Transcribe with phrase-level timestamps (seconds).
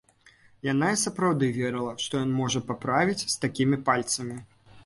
[0.67, 4.41] Яна і сапраўды верыла, што ён можа паправіць з такімі пальцамі.